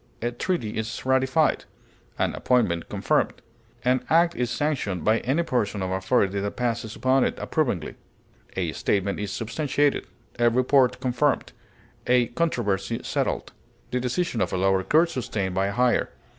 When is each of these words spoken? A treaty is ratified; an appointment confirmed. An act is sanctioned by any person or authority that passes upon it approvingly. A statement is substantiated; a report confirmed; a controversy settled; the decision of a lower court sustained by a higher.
A 0.23 0.31
treaty 0.31 0.77
is 0.79 1.05
ratified; 1.05 1.65
an 2.17 2.33
appointment 2.33 2.89
confirmed. 2.89 3.35
An 3.85 4.03
act 4.09 4.33
is 4.35 4.49
sanctioned 4.49 5.03
by 5.05 5.19
any 5.19 5.43
person 5.43 5.83
or 5.83 5.95
authority 5.95 6.39
that 6.39 6.55
passes 6.55 6.95
upon 6.95 7.23
it 7.23 7.37
approvingly. 7.37 7.93
A 8.55 8.71
statement 8.71 9.19
is 9.19 9.31
substantiated; 9.31 10.07
a 10.39 10.49
report 10.49 10.99
confirmed; 11.01 11.53
a 12.07 12.25
controversy 12.29 13.01
settled; 13.03 13.53
the 13.91 13.99
decision 13.99 14.41
of 14.41 14.51
a 14.51 14.57
lower 14.57 14.81
court 14.81 15.11
sustained 15.11 15.53
by 15.53 15.67
a 15.67 15.71
higher. 15.71 16.09